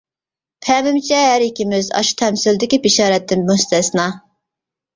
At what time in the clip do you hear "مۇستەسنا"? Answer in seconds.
3.53-4.11